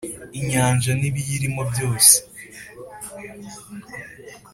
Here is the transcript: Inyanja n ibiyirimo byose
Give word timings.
Inyanja 0.39 0.91
n 0.99 1.01
ibiyirimo 1.09 1.61
byose 1.71 2.15